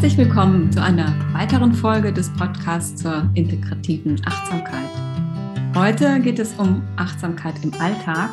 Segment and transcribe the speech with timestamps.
[0.00, 4.88] Herzlich willkommen zu einer weiteren Folge des Podcasts zur integrativen Achtsamkeit.
[5.74, 8.30] Heute geht es um Achtsamkeit im Alltag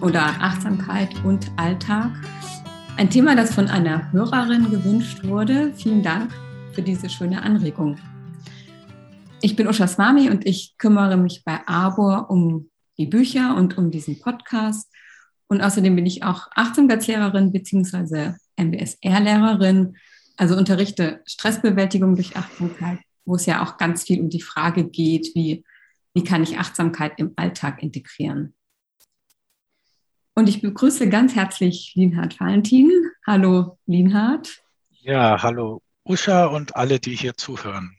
[0.00, 2.10] oder Achtsamkeit und Alltag.
[2.96, 5.72] Ein Thema, das von einer Hörerin gewünscht wurde.
[5.76, 6.32] Vielen Dank
[6.72, 7.96] für diese schöne Anregung.
[9.42, 12.68] Ich bin Usha Swami und ich kümmere mich bei Arbor um
[12.98, 14.92] die Bücher und um diesen Podcast.
[15.46, 18.32] Und außerdem bin ich auch Achtsamkeitslehrerin bzw.
[18.56, 19.94] MBSR-Lehrerin
[20.36, 25.34] also unterrichte Stressbewältigung durch Achtsamkeit, wo es ja auch ganz viel um die Frage geht,
[25.34, 25.64] wie,
[26.14, 28.54] wie kann ich Achtsamkeit im Alltag integrieren.
[30.34, 32.90] Und ich begrüße ganz herzlich Linhard Valentin.
[33.26, 34.62] Hallo Linhard.
[34.90, 37.96] Ja, hallo Usha und alle, die hier zuhören.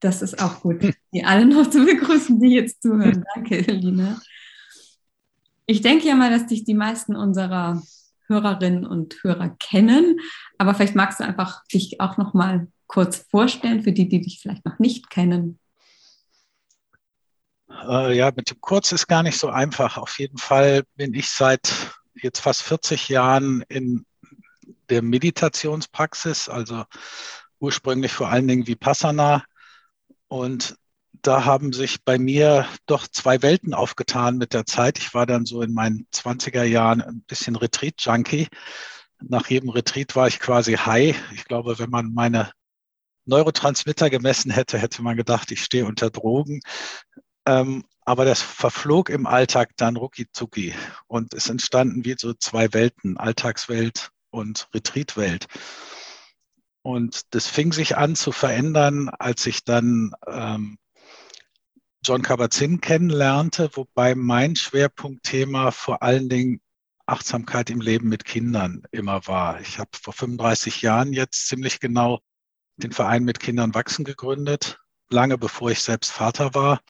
[0.00, 3.24] Das ist auch gut, die alle noch zu begrüßen, die jetzt zuhören.
[3.34, 4.20] Danke, Lina.
[5.66, 7.82] Ich denke ja mal, dass dich die meisten unserer
[8.28, 10.20] Hörerinnen und Hörer kennen.
[10.58, 14.40] Aber vielleicht magst du einfach dich auch noch mal kurz vorstellen für die, die dich
[14.40, 15.58] vielleicht noch nicht kennen.
[17.70, 19.98] Äh, ja, mit dem Kurz ist gar nicht so einfach.
[19.98, 21.72] Auf jeden Fall bin ich seit
[22.14, 24.04] jetzt fast 40 Jahren in
[24.88, 26.84] der Meditationspraxis, also
[27.60, 29.44] ursprünglich vor allen Dingen Vipassana
[30.28, 30.76] und
[31.22, 34.98] da haben sich bei mir doch zwei Welten aufgetan mit der Zeit.
[34.98, 38.48] Ich war dann so in meinen 20er Jahren ein bisschen Retreat-Junkie.
[39.20, 41.16] Nach jedem Retreat war ich quasi high.
[41.34, 42.52] Ich glaube, wenn man meine
[43.24, 46.60] Neurotransmitter gemessen hätte, hätte man gedacht, ich stehe unter Drogen.
[47.46, 50.26] Ähm, aber das verflog im Alltag dann rucki
[51.08, 55.46] und es entstanden wie so zwei Welten, Alltagswelt und Retreatwelt.
[56.82, 60.78] Und das fing sich an zu verändern, als ich dann ähm,
[62.08, 66.62] John Kabat-Zinn kennenlernte, wobei mein Schwerpunktthema vor allen Dingen
[67.04, 69.60] Achtsamkeit im Leben mit Kindern immer war.
[69.60, 72.20] Ich habe vor 35 Jahren jetzt ziemlich genau
[72.78, 76.80] den Verein mit Kindern wachsen gegründet, lange bevor ich selbst Vater war.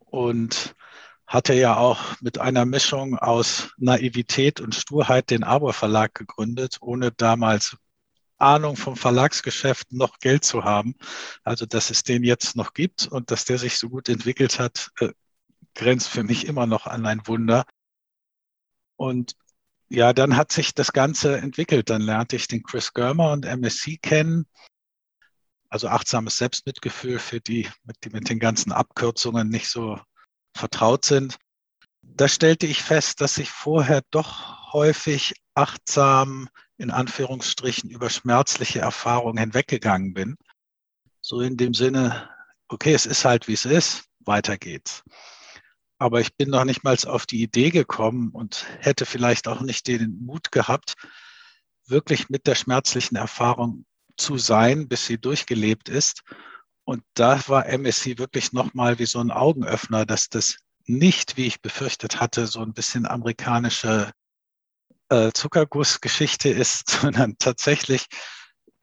[0.00, 0.74] Und
[1.24, 7.12] hatte ja auch mit einer Mischung aus Naivität und Sturheit den Arbor Verlag gegründet, ohne
[7.12, 7.76] damals
[8.38, 10.94] Ahnung vom Verlagsgeschäft noch Geld zu haben.
[11.44, 14.90] Also, dass es den jetzt noch gibt und dass der sich so gut entwickelt hat,
[15.00, 15.12] äh,
[15.74, 17.64] grenzt für mich immer noch an ein Wunder.
[18.96, 19.36] Und
[19.88, 21.90] ja, dann hat sich das Ganze entwickelt.
[21.90, 24.46] Dann lernte ich den Chris Germer und MSC kennen.
[25.68, 27.68] Also achtsames Selbstmitgefühl für die,
[28.04, 30.00] die mit den ganzen Abkürzungen nicht so
[30.54, 31.36] vertraut sind.
[32.02, 39.38] Da stellte ich fest, dass ich vorher doch häufig achtsam in Anführungsstrichen über schmerzliche Erfahrungen
[39.38, 40.36] hinweggegangen bin.
[41.20, 42.28] So in dem Sinne,
[42.68, 45.02] okay, es ist halt wie es ist, weiter geht's.
[45.98, 49.86] Aber ich bin noch nicht mal auf die Idee gekommen und hätte vielleicht auch nicht
[49.86, 50.94] den Mut gehabt,
[51.86, 56.22] wirklich mit der schmerzlichen Erfahrung zu sein, bis sie durchgelebt ist.
[56.84, 61.60] Und da war MSC wirklich nochmal wie so ein Augenöffner, dass das nicht, wie ich
[61.60, 64.12] befürchtet hatte, so ein bisschen amerikanische
[65.08, 68.06] äh, Zuckergussgeschichte ist, sondern tatsächlich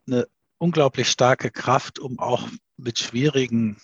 [0.06, 0.26] eine
[0.58, 3.78] unglaublich starke Kraft, um auch mit schwierigen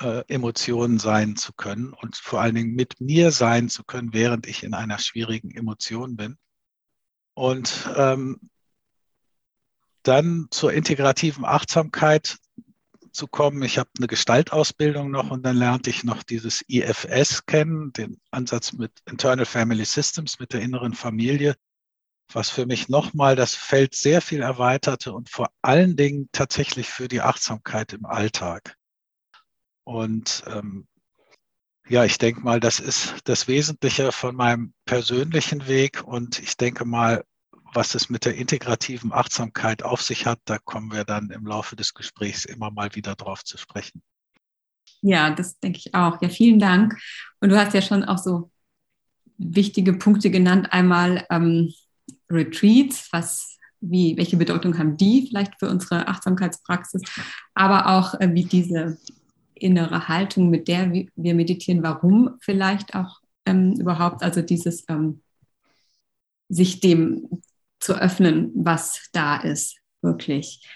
[0.00, 4.46] äh, Emotionen sein zu können und vor allen Dingen mit mir sein zu können, während
[4.46, 6.36] ich in einer schwierigen Emotion bin.
[7.34, 8.38] Und ähm,
[10.02, 12.38] dann zur integrativen Achtsamkeit
[13.10, 13.62] zu kommen.
[13.62, 18.72] Ich habe eine Gestaltausbildung noch und dann lernte ich noch dieses IFS kennen, den Ansatz
[18.72, 21.54] mit Internal Family Systems, mit der inneren Familie,
[22.32, 27.08] was für mich nochmal das Feld sehr viel erweiterte und vor allen Dingen tatsächlich für
[27.08, 28.76] die Achtsamkeit im Alltag.
[29.84, 30.86] Und ähm,
[31.88, 36.84] ja, ich denke mal, das ist das Wesentliche von meinem persönlichen Weg und ich denke
[36.84, 37.24] mal,
[37.74, 41.76] was es mit der integrativen Achtsamkeit auf sich hat, da kommen wir dann im Laufe
[41.76, 44.02] des Gesprächs immer mal wieder drauf zu sprechen.
[45.02, 46.22] Ja, das denke ich auch.
[46.22, 46.98] Ja, vielen Dank.
[47.40, 48.50] Und du hast ja schon auch so
[49.36, 50.68] wichtige Punkte genannt.
[50.70, 51.74] Einmal ähm,
[52.34, 57.02] Retreats, was, wie, welche Bedeutung haben die vielleicht für unsere Achtsamkeitspraxis,
[57.54, 58.98] aber auch äh, wie diese
[59.54, 65.22] innere Haltung, mit der wir meditieren, warum vielleicht auch ähm, überhaupt, also dieses ähm,
[66.48, 67.28] sich dem
[67.80, 70.66] zu öffnen, was da ist, wirklich.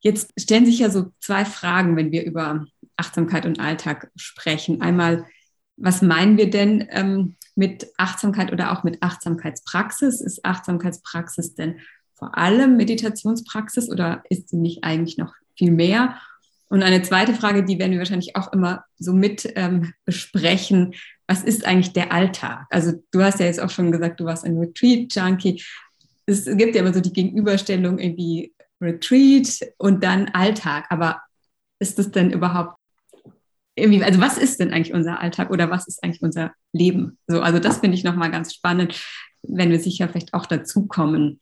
[0.00, 2.66] Jetzt stellen sich ja so zwei Fragen, wenn wir über
[2.96, 4.80] Achtsamkeit und Alltag sprechen.
[4.80, 5.26] Einmal,
[5.76, 10.20] was meinen wir denn ähm, mit Achtsamkeit oder auch mit Achtsamkeitspraxis?
[10.20, 11.80] Ist Achtsamkeitspraxis denn
[12.14, 16.16] vor allem Meditationspraxis oder ist sie nicht eigentlich noch viel mehr?
[16.68, 20.94] Und eine zweite Frage, die werden wir wahrscheinlich auch immer so mit ähm, besprechen.
[21.26, 22.66] Was ist eigentlich der Alltag?
[22.70, 25.62] Also du hast ja jetzt auch schon gesagt, du warst ein Retreat-Junkie.
[26.26, 30.86] Es gibt ja immer so die Gegenüberstellung irgendwie Retreat und dann Alltag.
[30.90, 31.22] Aber
[31.78, 32.75] ist das denn überhaupt
[33.76, 37.18] irgendwie, also was ist denn eigentlich unser Alltag oder was ist eigentlich unser Leben?
[37.26, 39.00] So, also das finde ich nochmal ganz spannend,
[39.42, 41.40] wenn wir sicher vielleicht auch dazukommen.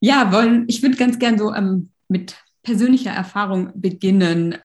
[0.00, 4.58] Ja, wollen, ich würde ganz gern so ähm, mit persönlicher Erfahrung beginnen.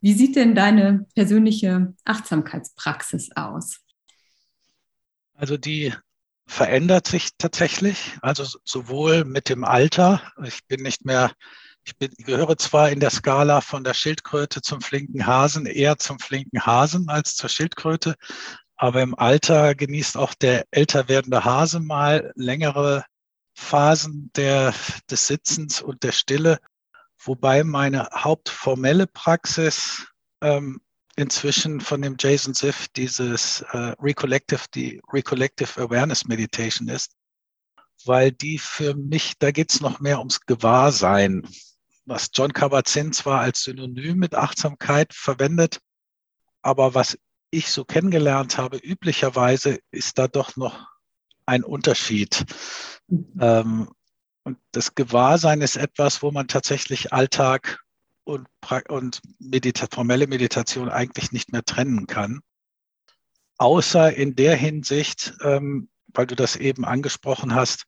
[0.00, 3.80] Wie sieht denn deine persönliche Achtsamkeitspraxis aus?
[5.34, 5.92] Also die
[6.46, 10.22] verändert sich tatsächlich, also sowohl mit dem Alter.
[10.44, 11.32] Ich bin nicht mehr,
[11.88, 16.18] ich bin, gehöre zwar in der Skala von der Schildkröte zum flinken Hasen, eher zum
[16.18, 18.14] flinken Hasen als zur Schildkröte,
[18.76, 23.04] aber im Alter genießt auch der älter werdende Hase mal längere
[23.54, 24.74] Phasen der,
[25.10, 26.58] des Sitzens und der Stille,
[27.24, 30.06] wobei meine hauptformelle Praxis
[30.42, 30.82] ähm,
[31.16, 37.12] inzwischen von dem Jason Siff dieses äh, Recollective, die Recollective Awareness Meditation ist,
[38.04, 41.48] weil die für mich, da geht es noch mehr ums Gewahrsein,
[42.08, 45.80] was John Kabat-Zinn zwar als Synonym mit Achtsamkeit verwendet,
[46.62, 47.18] aber was
[47.50, 50.86] ich so kennengelernt habe, üblicherweise ist da doch noch
[51.46, 52.44] ein Unterschied.
[53.08, 53.32] Mhm.
[53.40, 53.88] Ähm,
[54.44, 57.80] und das Gewahrsein ist etwas, wo man tatsächlich Alltag
[58.24, 58.46] und,
[58.88, 62.40] und Medita formelle Meditation eigentlich nicht mehr trennen kann.
[63.58, 67.86] Außer in der Hinsicht, ähm, weil du das eben angesprochen hast,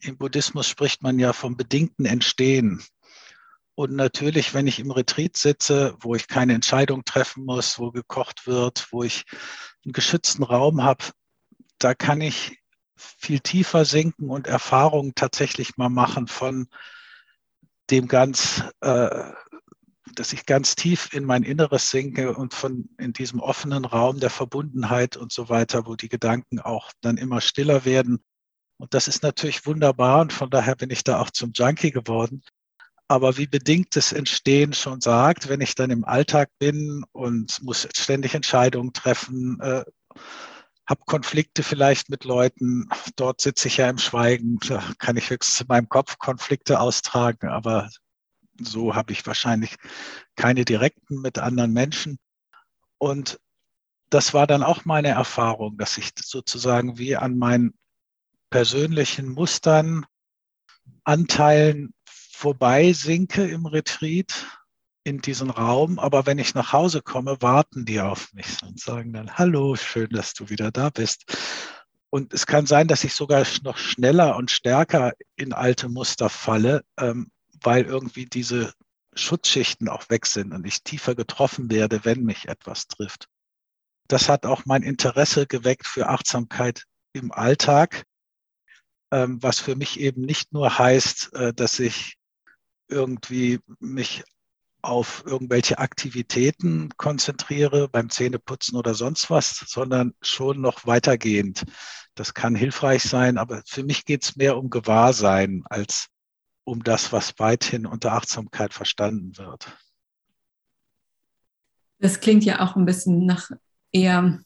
[0.00, 2.82] im Buddhismus spricht man ja vom bedingten Entstehen.
[3.74, 8.46] Und natürlich, wenn ich im Retreat sitze, wo ich keine Entscheidung treffen muss, wo gekocht
[8.46, 9.24] wird, wo ich
[9.84, 11.04] einen geschützten Raum habe,
[11.78, 12.58] da kann ich
[12.96, 16.68] viel tiefer sinken und Erfahrungen tatsächlich mal machen von
[17.90, 19.32] dem ganz äh,
[20.14, 24.30] dass ich ganz tief in mein Inneres sinke und von in diesem offenen Raum der
[24.30, 28.22] Verbundenheit und so weiter, wo die Gedanken auch dann immer stiller werden.
[28.78, 32.42] Und das ist natürlich wunderbar und von daher bin ich da auch zum Junkie geworden.
[33.08, 38.34] Aber wie bedingtes Entstehen schon sagt, wenn ich dann im Alltag bin und muss ständig
[38.34, 39.84] Entscheidungen treffen, äh,
[40.86, 45.60] habe Konflikte vielleicht mit Leuten, dort sitze ich ja im Schweigen, da kann ich höchstens
[45.60, 47.88] in meinem Kopf Konflikte austragen, aber
[48.60, 49.76] so habe ich wahrscheinlich
[50.36, 52.18] keine direkten mit anderen Menschen.
[52.98, 53.40] Und
[54.10, 57.74] das war dann auch meine Erfahrung, dass ich sozusagen wie an meinen
[58.50, 60.04] persönlichen Mustern,
[61.04, 61.94] Anteilen
[62.42, 64.46] vorbei sinke im Retreat
[65.04, 66.00] in diesen Raum.
[66.00, 70.10] Aber wenn ich nach Hause komme, warten die auf mich und sagen dann, hallo, schön,
[70.10, 71.24] dass du wieder da bist.
[72.10, 76.84] Und es kann sein, dass ich sogar noch schneller und stärker in alte Muster falle,
[76.98, 77.30] ähm,
[77.62, 78.74] weil irgendwie diese
[79.14, 83.28] Schutzschichten auch weg sind und ich tiefer getroffen werde, wenn mich etwas trifft.
[84.08, 88.04] Das hat auch mein Interesse geweckt für Achtsamkeit im Alltag,
[89.12, 92.18] ähm, was für mich eben nicht nur heißt, äh, dass ich
[92.92, 94.22] irgendwie mich
[94.82, 101.64] auf irgendwelche Aktivitäten konzentriere, beim Zähneputzen oder sonst was, sondern schon noch weitergehend.
[102.14, 106.08] Das kann hilfreich sein, aber für mich geht es mehr um Gewahrsein als
[106.64, 109.76] um das, was weithin unter Achtsamkeit verstanden wird.
[111.98, 113.50] Das klingt ja auch ein bisschen nach
[113.92, 114.40] eher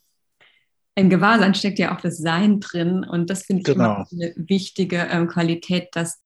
[0.99, 3.85] im Gewahrsein steckt ja auch das Sein drin und das finde ich genau.
[3.85, 6.23] immer eine wichtige ähm, Qualität, dass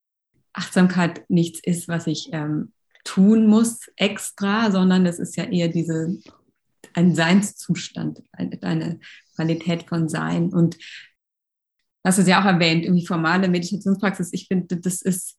[0.52, 2.73] Achtsamkeit nichts ist, was ich ähm,
[3.04, 6.19] tun muss extra, sondern es ist ja eher diese
[6.92, 8.99] ein Seinszustand, eine
[9.37, 10.76] Qualität von Sein und
[12.02, 14.33] das ist ja auch erwähnt, irgendwie formale Meditationspraxis.
[14.33, 15.37] Ich finde, das ist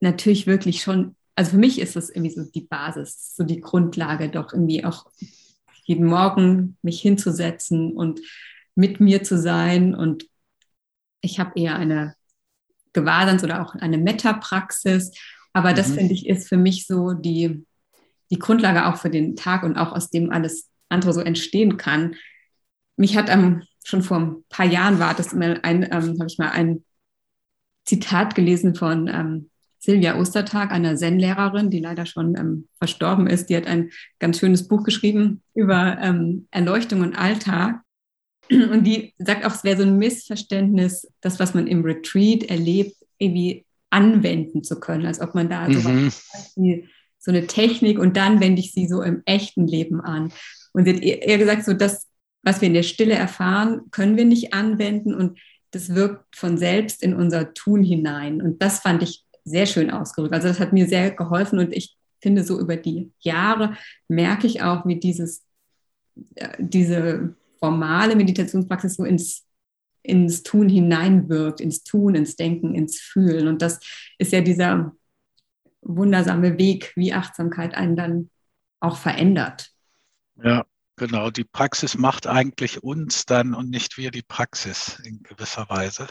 [0.00, 4.30] natürlich wirklich schon, also für mich ist das irgendwie so die Basis, so die Grundlage,
[4.30, 5.06] doch irgendwie auch
[5.84, 8.20] jeden Morgen mich hinzusetzen und
[8.74, 9.94] mit mir zu sein.
[9.94, 10.26] Und
[11.20, 12.15] ich habe eher eine
[12.96, 15.12] Gewahrseins- oder auch eine Meta-Praxis.
[15.52, 15.94] Aber das, mhm.
[15.94, 17.64] finde ich, ist für mich so die,
[18.30, 22.14] die Grundlage auch für den Tag und auch aus dem alles andere so entstehen kann.
[22.96, 26.50] Mich hat ähm, schon vor ein paar Jahren war das ein, ähm, habe ich mal
[26.50, 26.84] ein
[27.84, 33.48] Zitat gelesen von ähm, Silvia Ostertag, einer Zen-Lehrerin, die leider schon ähm, verstorben ist.
[33.48, 37.80] Die hat ein ganz schönes Buch geschrieben über ähm, Erleuchtung und Alltag.
[38.50, 42.96] Und die sagt auch, es wäre so ein Missverständnis, das, was man im Retreat erlebt,
[43.18, 46.10] irgendwie anwenden zu können, als ob man da mhm.
[46.10, 46.82] so,
[47.18, 50.32] so eine Technik und dann wende ich sie so im echten Leben an.
[50.72, 52.06] Und sie hat eher gesagt, so das,
[52.42, 55.38] was wir in der Stille erfahren, können wir nicht anwenden und
[55.70, 58.40] das wirkt von selbst in unser Tun hinein.
[58.40, 60.34] Und das fand ich sehr schön ausgedrückt.
[60.34, 63.76] Also das hat mir sehr geholfen und ich finde, so über die Jahre
[64.08, 65.44] merke ich auch, wie dieses,
[66.34, 69.44] äh, diese formale Meditationspraxis so ins,
[70.02, 73.48] ins Tun hineinwirkt, ins Tun, ins Denken, ins Fühlen.
[73.48, 73.80] Und das
[74.18, 74.92] ist ja dieser
[75.80, 78.30] wundersame Weg, wie Achtsamkeit einen dann
[78.80, 79.70] auch verändert.
[80.42, 80.64] Ja,
[80.96, 81.30] genau.
[81.30, 86.08] Die Praxis macht eigentlich uns dann und nicht wir die Praxis in gewisser Weise.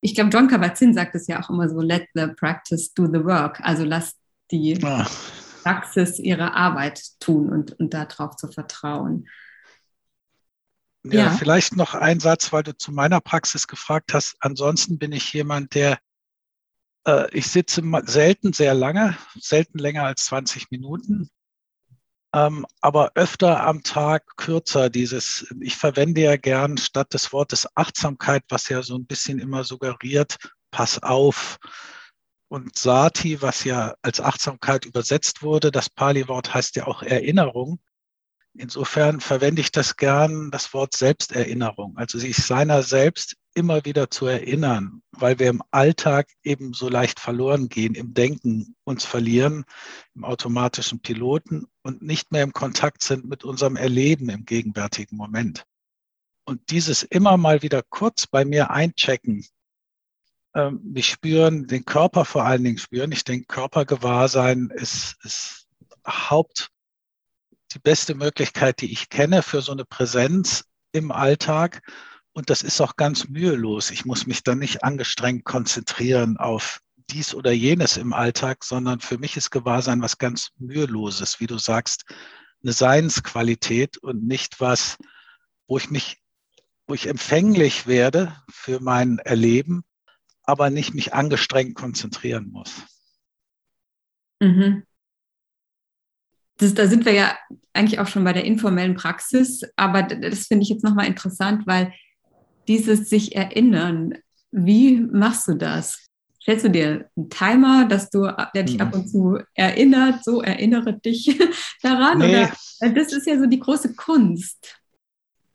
[0.00, 3.24] Ich glaube, John Kabat-Zinn sagt es ja auch immer so, let the practice do the
[3.24, 3.60] work.
[3.60, 4.16] Also lass
[4.50, 5.06] die ah.
[5.62, 9.28] Praxis ihre Arbeit tun und, und darauf zu vertrauen.
[11.12, 14.36] Ja, ja, vielleicht noch ein Satz, weil du zu meiner Praxis gefragt hast.
[14.40, 15.98] Ansonsten bin ich jemand, der,
[17.06, 21.30] äh, ich sitze selten sehr lange, selten länger als 20 Minuten,
[22.34, 24.90] ähm, aber öfter am Tag kürzer.
[24.90, 29.64] Dieses, ich verwende ja gern statt des Wortes Achtsamkeit, was ja so ein bisschen immer
[29.64, 30.36] suggeriert,
[30.70, 31.58] pass auf.
[32.48, 37.78] Und Sati, was ja als Achtsamkeit übersetzt wurde, das Pali-Wort heißt ja auch Erinnerung.
[38.54, 44.26] Insofern verwende ich das gern, das Wort Selbsterinnerung, also sich seiner selbst immer wieder zu
[44.26, 49.64] erinnern, weil wir im Alltag eben so leicht verloren gehen, im Denken uns verlieren,
[50.14, 55.64] im automatischen Piloten und nicht mehr im Kontakt sind mit unserem Erleben im gegenwärtigen Moment.
[56.44, 59.44] Und dieses immer mal wieder kurz bei mir einchecken,
[60.54, 63.12] äh, mich spüren, den Körper vor allen Dingen spüren.
[63.12, 65.66] Ich denke, Körpergewahrsein ist, ist
[66.06, 66.70] Haupt
[67.72, 71.82] die beste Möglichkeit, die ich kenne für so eine Präsenz im Alltag.
[72.32, 73.90] Und das ist auch ganz mühelos.
[73.90, 79.18] Ich muss mich dann nicht angestrengt konzentrieren auf dies oder jenes im Alltag, sondern für
[79.18, 82.04] mich ist Gewahrsein was ganz müheloses, wie du sagst,
[82.62, 84.98] eine Seinsqualität und nicht was,
[85.66, 86.18] wo ich mich,
[86.86, 89.84] wo ich empfänglich werde für mein Erleben,
[90.42, 92.72] aber nicht mich angestrengt konzentrieren muss.
[94.40, 94.82] Mhm
[96.58, 97.36] das, da sind wir ja
[97.72, 101.92] eigentlich auch schon bei der informellen Praxis, aber das finde ich jetzt nochmal interessant, weil
[102.66, 104.14] dieses sich erinnern,
[104.50, 106.04] wie machst du das?
[106.42, 109.00] Stellst du dir einen Timer, dass du, der dich ab mhm.
[109.00, 111.38] und zu erinnert, so erinnere dich
[111.82, 112.18] daran?
[112.18, 112.48] Nee.
[112.80, 112.92] Oder?
[112.94, 114.80] Das ist ja so die große Kunst.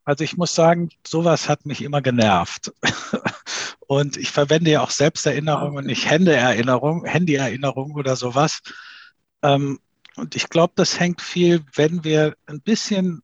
[0.06, 2.74] Also ich muss sagen, sowas hat mich immer genervt.
[3.88, 8.62] Und ich verwende ja auch Selbsterinnerung und nicht Händeerinnerung, Handyerinnerung oder sowas.
[9.44, 9.80] Ähm,
[10.16, 13.24] und ich glaube, das hängt viel, wenn wir ein bisschen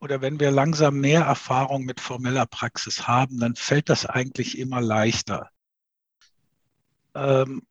[0.00, 4.80] oder wenn wir langsam mehr Erfahrung mit formeller Praxis haben, dann fällt das eigentlich immer
[4.80, 5.50] leichter.
[7.14, 7.62] Ähm,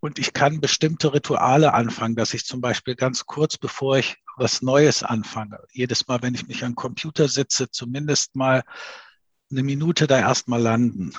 [0.00, 4.62] und ich kann bestimmte Rituale anfangen, dass ich zum Beispiel ganz kurz, bevor ich was
[4.62, 8.64] Neues anfange, jedes Mal, wenn ich mich am Computer sitze, zumindest mal
[9.50, 11.12] eine Minute da erstmal landen.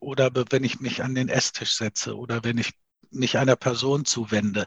[0.00, 2.72] Oder wenn ich mich an den Esstisch setze oder wenn ich
[3.10, 4.66] mich einer Person zuwende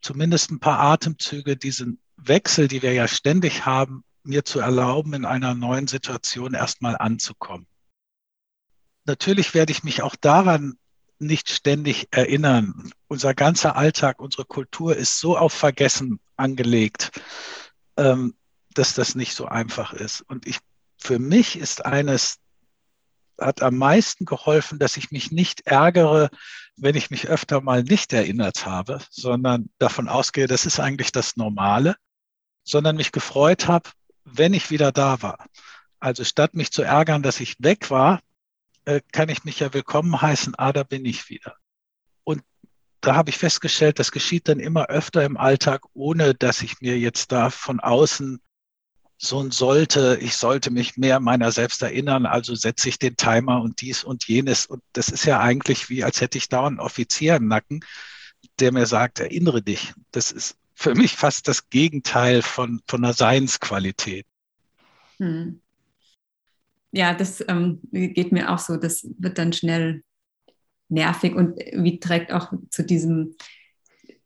[0.00, 5.24] zumindest ein paar Atemzüge diesen Wechsel, die wir ja ständig haben, mir zu erlauben, in
[5.24, 7.66] einer neuen Situation erstmal anzukommen.
[9.04, 10.78] Natürlich werde ich mich auch daran
[11.18, 12.92] nicht ständig erinnern.
[13.08, 17.20] Unser ganzer Alltag, unsere Kultur ist so auf Vergessen angelegt,
[17.96, 18.34] ähm,
[18.74, 20.20] dass das nicht so einfach ist.
[20.22, 20.58] Und ich,
[20.98, 22.38] für mich ist eines
[23.40, 26.30] hat am meisten geholfen, dass ich mich nicht ärgere,
[26.80, 31.36] wenn ich mich öfter mal nicht erinnert habe, sondern davon ausgehe, das ist eigentlich das
[31.36, 31.96] Normale,
[32.64, 33.90] sondern mich gefreut habe,
[34.24, 35.46] wenn ich wieder da war.
[36.00, 38.20] Also statt mich zu ärgern, dass ich weg war,
[38.84, 41.56] äh, kann ich mich ja willkommen heißen, ah, da bin ich wieder.
[42.24, 42.42] Und
[43.00, 46.98] da habe ich festgestellt, das geschieht dann immer öfter im Alltag, ohne dass ich mir
[46.98, 48.40] jetzt da von außen
[49.20, 53.60] so ein sollte, ich sollte mich mehr meiner selbst erinnern, also setze ich den Timer
[53.60, 54.64] und dies und jenes.
[54.64, 57.80] Und das ist ja eigentlich wie, als hätte ich da einen Offizier im Nacken,
[58.60, 59.92] der mir sagt, erinnere dich.
[60.12, 64.24] Das ist für mich fast das Gegenteil von, von einer Seinsqualität.
[65.18, 65.60] Hm.
[66.92, 68.76] Ja, das ähm, geht mir auch so.
[68.76, 70.04] Das wird dann schnell
[70.88, 73.34] nervig und wie trägt auch zu diesem,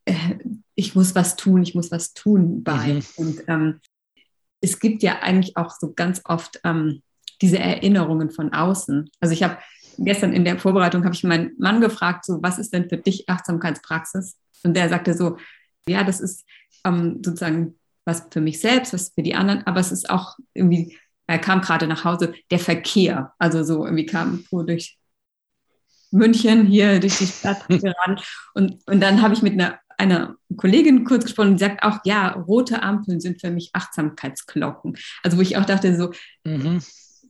[0.04, 0.37] äh,
[0.75, 2.94] ich muss was tun, ich muss was tun bei.
[2.94, 3.02] Mhm.
[3.16, 3.80] Und ähm,
[4.62, 7.02] es gibt ja eigentlich auch so ganz oft ähm,
[7.42, 9.11] diese Erinnerungen von außen.
[9.21, 9.59] Also ich habe
[9.99, 13.28] gestern in der Vorbereitung habe ich meinen Mann gefragt, so was ist denn für dich
[13.28, 14.38] Achtsamkeitspraxis?
[14.64, 15.37] Und der sagte so,
[15.87, 16.45] ja, das ist
[16.85, 20.99] ähm, sozusagen was für mich selbst, was für die anderen, aber es ist auch irgendwie,
[21.26, 24.99] er kam gerade nach Hause, der Verkehr, also so irgendwie kam fuhr durch
[26.11, 28.23] München hier durch die Stadt gerannt
[28.54, 32.32] und, und dann habe ich mit einer einer Kollegin kurz gesprochen, die sagt auch, ja,
[32.32, 34.97] rote Ampeln sind für mich Achtsamkeitsglocken.
[35.23, 36.11] Also wo ich auch dachte, so,
[36.44, 36.82] mhm.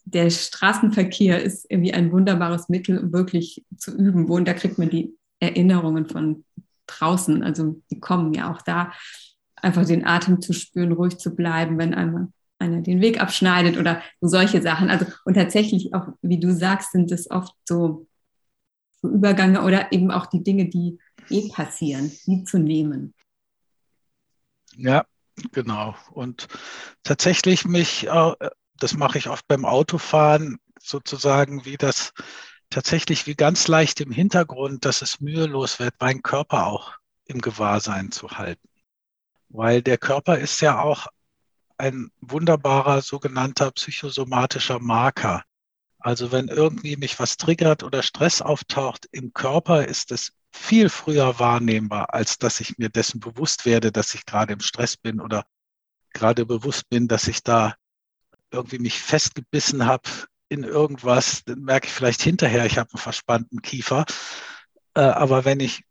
[0.05, 4.29] der Straßenverkehr ist irgendwie ein wunderbares Mittel, um wirklich zu üben.
[4.29, 6.45] Wo, und da kriegt man die Erinnerungen von
[6.87, 8.93] draußen, also die kommen ja auch da,
[9.57, 14.03] einfach den Atem zu spüren, ruhig zu bleiben, wenn einmal einer den Weg abschneidet oder
[14.21, 14.89] so solche Sachen.
[14.89, 18.07] Also und tatsächlich auch, wie du sagst, sind es oft so
[19.03, 20.99] Übergänge oder eben auch die Dinge, die
[21.31, 23.15] eh passieren, die zu nehmen.
[24.77, 25.05] Ja,
[25.53, 25.95] genau.
[26.11, 26.49] Und
[27.03, 28.35] tatsächlich mich, äh,
[28.77, 32.13] das mache ich oft beim Autofahren, sozusagen wie das
[32.71, 36.95] tatsächlich wie ganz leicht im Hintergrund, dass es mühelos wird, meinen Körper auch
[37.27, 38.69] im Gewahrsein zu halten.
[39.49, 41.07] Weil der Körper ist ja auch
[41.77, 45.45] ein wunderbarer sogenannter psychosomatischer Marker.
[45.99, 51.39] Also wenn irgendwie mich was triggert oder Stress auftaucht im Körper, ist es viel früher
[51.39, 55.45] wahrnehmbar, als dass ich mir dessen bewusst werde, dass ich gerade im Stress bin oder
[56.13, 57.75] gerade bewusst bin, dass ich da
[58.51, 60.09] irgendwie mich festgebissen habe
[60.49, 64.05] in irgendwas, dann merke ich vielleicht hinterher, ich habe einen verspannten Kiefer.
[64.95, 65.83] Äh, aber wenn ich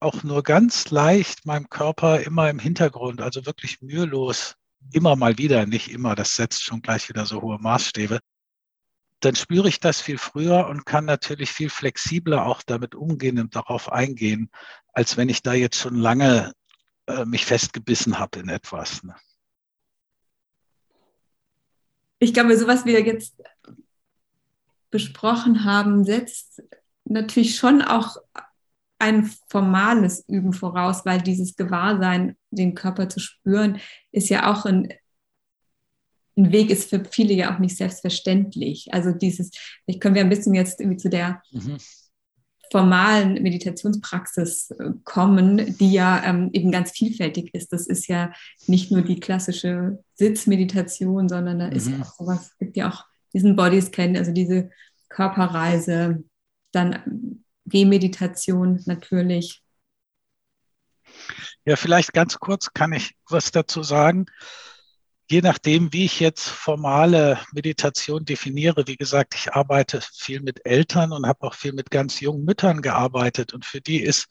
[0.00, 4.54] auch nur ganz leicht meinem Körper immer im Hintergrund, also wirklich mühelos,
[4.92, 8.18] immer mal wieder, nicht immer, das setzt schon gleich wieder so hohe Maßstäbe,
[9.20, 13.56] dann spüre ich das viel früher und kann natürlich viel flexibler auch damit umgehen und
[13.56, 14.50] darauf eingehen,
[14.92, 16.52] als wenn ich da jetzt schon lange
[17.06, 19.02] äh, mich festgebissen habe in etwas.
[19.02, 19.16] Ne?
[22.20, 23.42] Ich glaube, sowas wie wir jetzt
[24.90, 26.62] besprochen haben, setzt
[27.04, 28.16] natürlich schon auch
[28.98, 34.92] ein formales Üben voraus, weil dieses Gewahrsein, den Körper zu spüren, ist ja auch ein,
[36.38, 38.88] ein Weg, ist für viele ja auch nicht selbstverständlich.
[38.92, 39.50] Also dieses,
[39.84, 41.78] vielleicht können wir ein bisschen jetzt irgendwie zu der mhm.
[42.70, 47.72] formalen Meditationspraxis äh, kommen, die ja ähm, eben ganz vielfältig ist.
[47.72, 48.32] Das ist ja
[48.66, 51.72] nicht nur die klassische Sitzmeditation, sondern da mhm.
[51.72, 53.04] ist ja auch sowas, gibt ja auch
[53.34, 54.70] diesen Bodyscan, also diese
[55.08, 56.24] Körperreise,
[56.72, 59.62] dann Gehmeditation natürlich.
[61.64, 64.26] Ja, vielleicht ganz kurz kann ich was dazu sagen.
[65.30, 71.12] Je nachdem, wie ich jetzt formale Meditation definiere, wie gesagt, ich arbeite viel mit Eltern
[71.12, 74.28] und habe auch viel mit ganz jungen Müttern gearbeitet und für die ist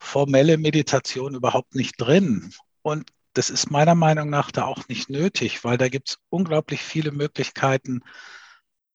[0.00, 2.52] formelle Meditation überhaupt nicht drin.
[2.82, 6.80] Und das ist meiner Meinung nach da auch nicht nötig, weil da gibt es unglaublich
[6.80, 8.02] viele Möglichkeiten,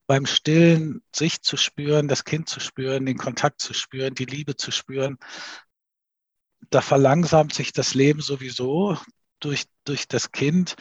[0.06, 4.56] beim Stillen sich zu spüren, das Kind zu spüren, den Kontakt zu spüren, die Liebe
[4.56, 5.16] zu spüren.
[6.68, 8.98] Da verlangsamt sich das Leben sowieso
[9.40, 10.76] durch, durch das Kind.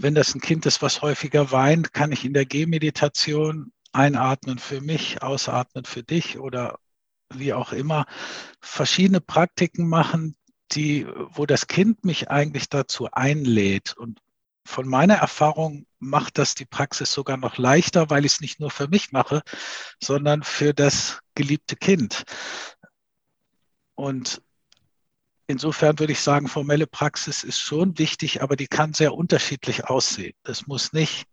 [0.00, 4.80] Wenn das ein Kind ist, was häufiger weint, kann ich in der Gehmeditation einatmen für
[4.80, 6.78] mich, ausatmen für dich oder
[7.34, 8.06] wie auch immer,
[8.60, 10.36] verschiedene Praktiken machen,
[10.72, 13.96] die, wo das Kind mich eigentlich dazu einlädt.
[13.96, 14.20] Und
[14.64, 18.70] von meiner Erfahrung macht das die Praxis sogar noch leichter, weil ich es nicht nur
[18.70, 19.42] für mich mache,
[20.00, 22.22] sondern für das geliebte Kind.
[23.96, 24.42] Und
[25.48, 30.34] insofern würde ich sagen, formelle Praxis ist schon wichtig, aber die kann sehr unterschiedlich aussehen.
[30.44, 31.26] Das muss nicht,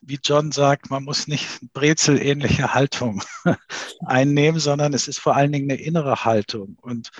[0.00, 3.24] wie John sagt, man muss nicht brezelähnliche Haltung
[4.06, 6.78] einnehmen, sondern es ist vor allen Dingen eine innere Haltung.
[6.80, 7.10] Und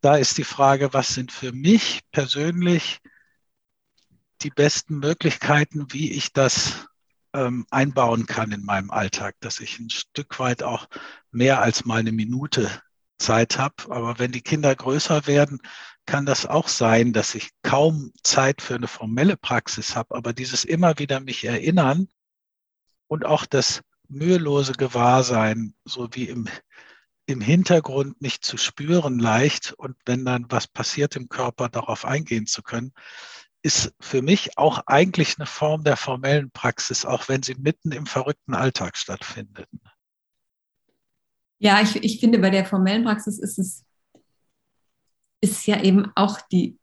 [0.00, 3.00] da ist die Frage, was sind für mich persönlich
[4.42, 6.86] die besten Möglichkeiten, wie ich das
[7.32, 10.88] ähm, einbauen kann in meinem Alltag, dass ich ein Stück weit auch
[11.30, 12.70] mehr als mal eine Minute
[13.22, 13.74] Zeit habe.
[13.88, 15.60] Aber wenn die Kinder größer werden,
[16.06, 20.64] kann das auch sein, dass ich kaum Zeit für eine formelle Praxis habe, aber dieses
[20.64, 22.08] immer wieder mich erinnern
[23.06, 26.48] und auch das mühelose Gewahrsein, so wie im,
[27.26, 32.46] im Hintergrund nicht zu spüren leicht und wenn dann was passiert im Körper, darauf eingehen
[32.46, 32.92] zu können,
[33.62, 38.06] ist für mich auch eigentlich eine Form der formellen Praxis, auch wenn sie mitten im
[38.06, 39.68] verrückten Alltag stattfindet.
[41.62, 43.84] Ja, ich, ich finde, bei der formellen Praxis ist es
[45.40, 46.76] ist ja eben auch die,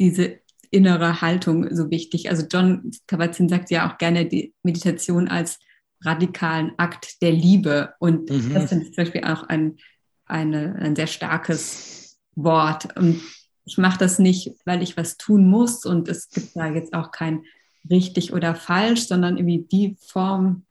[0.00, 0.40] diese
[0.72, 2.28] innere Haltung so wichtig.
[2.28, 5.60] Also John Kabat-Zinn sagt ja auch gerne die Meditation als
[6.02, 7.94] radikalen Akt der Liebe.
[8.00, 8.52] Und mhm.
[8.52, 9.76] das finde ich zum Beispiel auch ein,
[10.24, 12.96] eine, ein sehr starkes Wort.
[12.96, 13.20] Und
[13.64, 17.12] ich mache das nicht, weil ich was tun muss und es gibt da jetzt auch
[17.12, 17.44] kein
[17.88, 20.64] richtig oder falsch, sondern irgendwie die Form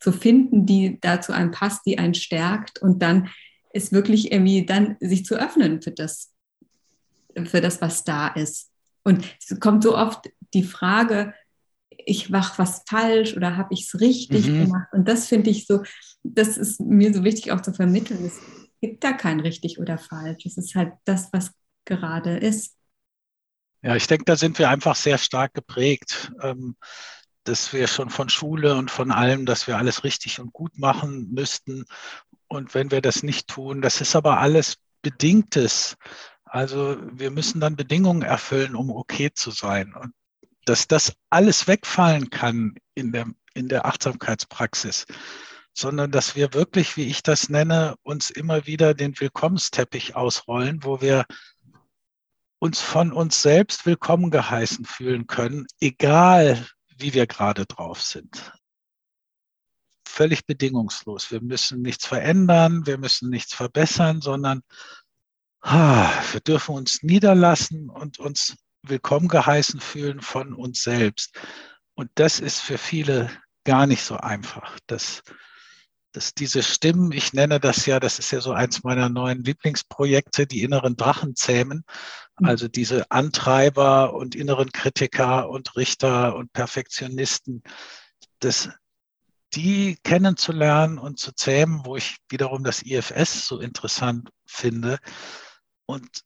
[0.00, 3.28] zu finden, die dazu einem passt, die einen stärkt und dann
[3.72, 6.32] ist wirklich irgendwie dann sich zu öffnen für das,
[7.44, 8.70] für das, was da ist.
[9.04, 11.34] Und es kommt so oft die Frage,
[11.90, 14.64] ich mache was falsch oder habe ich es richtig mhm.
[14.64, 14.88] gemacht?
[14.92, 15.82] Und das finde ich so,
[16.22, 18.24] das ist mir so wichtig auch zu vermitteln.
[18.24, 18.38] Es
[18.80, 20.46] gibt da kein richtig oder falsch.
[20.46, 21.52] Es ist halt das, was
[21.84, 22.76] gerade ist.
[23.82, 26.76] Ja, ich denke, da sind wir einfach sehr stark geprägt, ähm,
[27.48, 31.30] dass wir schon von Schule und von allem, dass wir alles richtig und gut machen
[31.32, 31.84] müssten.
[32.46, 35.96] Und wenn wir das nicht tun, das ist aber alles Bedingtes.
[36.44, 39.94] Also wir müssen dann Bedingungen erfüllen, um okay zu sein.
[39.94, 40.12] Und
[40.66, 45.06] dass das alles wegfallen kann in der, in der Achtsamkeitspraxis,
[45.72, 51.00] sondern dass wir wirklich, wie ich das nenne, uns immer wieder den Willkommensteppich ausrollen, wo
[51.00, 51.24] wir
[52.58, 56.66] uns von uns selbst willkommen geheißen fühlen können, egal
[56.98, 58.52] wie wir gerade drauf sind.
[60.06, 61.30] Völlig bedingungslos.
[61.30, 64.62] Wir müssen nichts verändern, wir müssen nichts verbessern, sondern
[65.62, 71.38] wir dürfen uns niederlassen und uns willkommen geheißen fühlen von uns selbst.
[71.94, 73.30] Und das ist für viele
[73.64, 74.78] gar nicht so einfach.
[74.86, 75.22] Das,
[76.12, 80.46] dass diese Stimmen, ich nenne das ja, das ist ja so eins meiner neuen Lieblingsprojekte,
[80.46, 81.84] die inneren Drachen zähmen.
[82.38, 82.46] Mhm.
[82.46, 87.62] Also diese Antreiber und inneren Kritiker und Richter und Perfektionisten,
[88.40, 88.70] das,
[89.54, 94.98] die kennenzulernen und zu zähmen, wo ich wiederum das IFS so interessant finde.
[95.86, 96.22] Und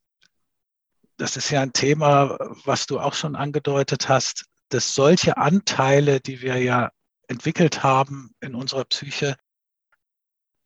[1.17, 6.41] das ist ja ein Thema, was du auch schon angedeutet hast, dass solche Anteile, die
[6.41, 6.91] wir ja
[7.29, 9.37] entwickelt haben in unserer Psyche,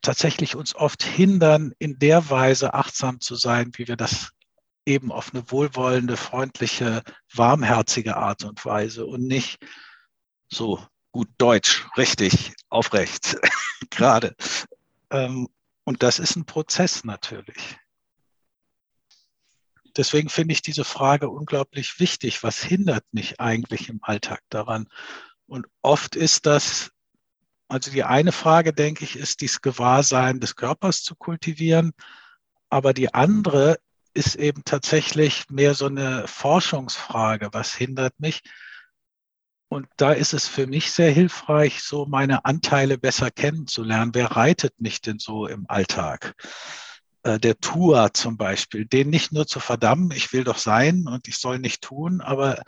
[0.06, 4.32] tatsächlich uns oft hindern, in der Weise achtsam zu sein, wie wir das
[4.84, 9.58] eben auf eine wohlwollende, freundliche, warmherzige Art und Weise und nicht
[10.48, 13.36] so gut Deutsch, richtig, aufrecht,
[13.90, 14.34] gerade.
[15.10, 15.48] Ähm,
[15.84, 17.76] und das ist ein Prozess natürlich
[19.96, 22.42] deswegen finde ich diese Frage unglaublich wichtig.
[22.42, 24.88] Was hindert mich eigentlich im Alltag daran?
[25.46, 26.90] Und oft ist das,
[27.68, 31.92] also die eine Frage, denke ich, ist dieses Gewahrsein des Körpers zu kultivieren.
[32.68, 33.78] Aber die andere
[34.14, 37.48] ist eben tatsächlich mehr so eine Forschungsfrage.
[37.52, 38.42] Was hindert mich?
[39.68, 44.14] Und da ist es für mich sehr hilfreich, so meine Anteile besser kennenzulernen.
[44.14, 46.34] Wer reitet mich denn so im Alltag?
[47.24, 51.26] Äh, der Tour zum Beispiel, den nicht nur zu verdammen, ich will doch sein und
[51.26, 52.62] ich soll nicht tun, aber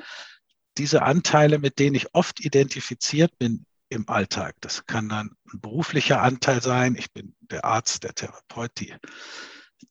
[0.76, 6.22] diese Anteile, mit denen ich oft identifiziert bin im Alltag, das kann dann ein beruflicher
[6.22, 8.94] Anteil sein, ich bin der Arzt, der Therapeut, die,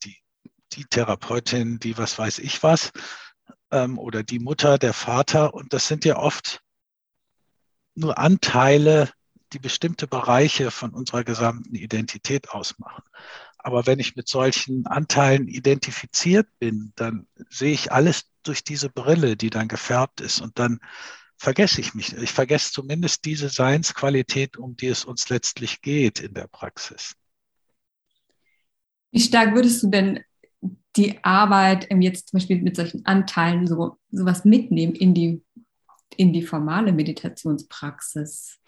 [0.03, 0.17] die,
[0.73, 2.91] die Therapeutin, die was weiß ich was,
[3.71, 6.61] ähm, oder die Mutter, der Vater, und das sind ja oft
[7.95, 9.11] nur Anteile,
[9.53, 13.03] die bestimmte Bereiche von unserer gesamten Identität ausmachen.
[13.57, 19.35] Aber wenn ich mit solchen Anteilen identifiziert bin, dann sehe ich alles durch diese Brille,
[19.35, 20.41] die dann gefärbt ist.
[20.41, 20.79] Und dann
[21.37, 22.13] vergesse ich mich.
[22.17, 27.15] Ich vergesse zumindest diese Seinsqualität, um die es uns letztlich geht in der Praxis.
[29.11, 30.23] Wie stark würdest du denn
[30.95, 35.43] die Arbeit jetzt zum Beispiel mit solchen Anteilen so sowas mitnehmen in die,
[36.17, 38.59] in die formale Meditationspraxis?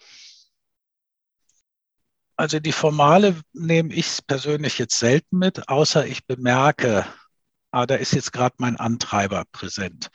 [2.36, 7.04] Also die formale nehme ich persönlich jetzt selten mit, außer ich bemerke,
[7.70, 10.10] ah, da ist jetzt gerade mein Antreiber präsent.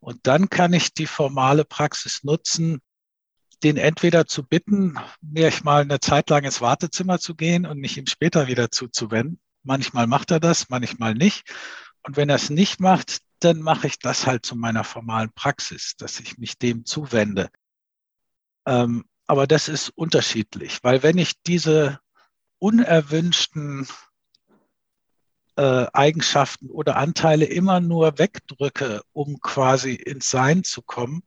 [0.00, 2.80] Und dann kann ich die formale Praxis nutzen,
[3.62, 7.96] den entweder zu bitten, mir mal eine Zeit lang ins Wartezimmer zu gehen und mich
[7.96, 9.40] ihm später wieder zuzuwenden.
[9.64, 11.50] Manchmal macht er das, manchmal nicht.
[12.02, 15.94] Und wenn er es nicht macht, dann mache ich das halt zu meiner formalen Praxis,
[15.96, 17.50] dass ich mich dem zuwende.
[18.66, 22.00] Ähm, aber das ist unterschiedlich, weil wenn ich diese
[22.58, 23.86] unerwünschten
[25.58, 31.22] äh, Eigenschaften oder Anteile immer nur wegdrücke, um quasi ins Sein zu kommen,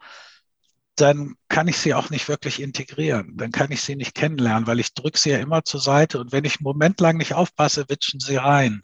[0.96, 3.36] dann kann ich sie auch nicht wirklich integrieren.
[3.36, 6.32] Dann kann ich sie nicht kennenlernen, weil ich drücke sie ja immer zur Seite und
[6.32, 8.84] wenn ich einen Moment lang nicht aufpasse, witschen sie rein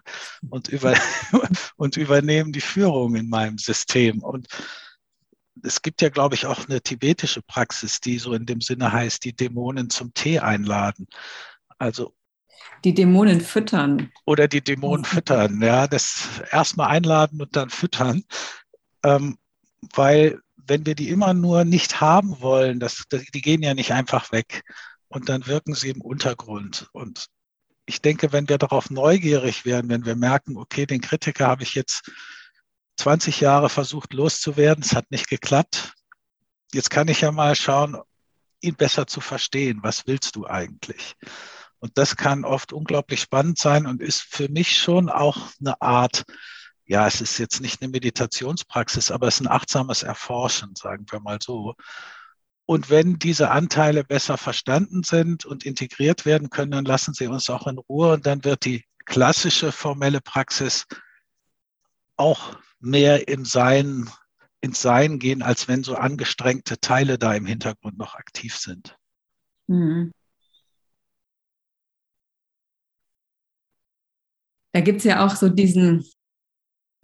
[0.50, 0.96] und, über,
[1.78, 4.22] und übernehmen die Führung in meinem System.
[4.22, 4.48] Und
[5.64, 9.24] es gibt ja, glaube ich, auch eine tibetische Praxis, die so in dem Sinne heißt,
[9.24, 11.08] die Dämonen zum Tee einladen.
[11.78, 12.18] Also
[12.84, 14.12] die Dämonen füttern.
[14.26, 18.24] Oder die Dämonen füttern, ja, das erstmal einladen und dann füttern.
[19.04, 19.38] Ähm,
[19.94, 24.32] weil wenn wir die immer nur nicht haben wollen, das, die gehen ja nicht einfach
[24.32, 24.64] weg
[25.08, 26.90] und dann wirken sie im Untergrund.
[26.92, 27.28] Und
[27.86, 31.74] ich denke, wenn wir darauf neugierig werden, wenn wir merken, okay, den Kritiker habe ich
[31.74, 32.12] jetzt
[32.98, 35.94] 20 Jahre versucht loszuwerden, es hat nicht geklappt.
[36.74, 37.98] Jetzt kann ich ja mal schauen,
[38.60, 39.80] ihn besser zu verstehen.
[39.84, 41.16] Was willst du eigentlich?
[41.80, 46.26] Und das kann oft unglaublich spannend sein und ist für mich schon auch eine Art,
[46.86, 51.20] ja, es ist jetzt nicht eine Meditationspraxis, aber es ist ein achtsames Erforschen, sagen wir
[51.20, 51.76] mal so.
[52.66, 57.50] Und wenn diese Anteile besser verstanden sind und integriert werden können, dann lassen sie uns
[57.50, 60.86] auch in Ruhe und dann wird die klassische formelle Praxis
[62.18, 64.10] auch mehr im Sein,
[64.60, 68.98] ins Sein gehen, als wenn so angestrengte Teile da im Hintergrund noch aktiv sind.
[69.68, 70.12] Mhm.
[74.78, 76.06] Da gibt es ja auch so diesen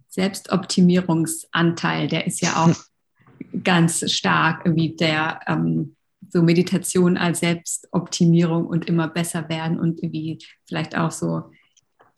[0.06, 2.72] Selbstoptimierungsanteil, der ist ja auch
[3.64, 5.96] ganz stark irgendwie der ähm,
[6.28, 11.50] so Meditation als Selbstoptimierung und immer besser werden und irgendwie vielleicht auch so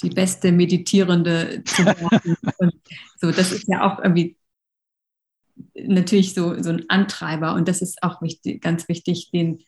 [0.02, 2.36] die beste Meditierende zu werden.
[2.58, 2.74] und
[3.18, 4.36] so, das ist ja auch irgendwie
[5.74, 9.64] natürlich so, so ein Antreiber und das ist auch wichtig, ganz wichtig, den,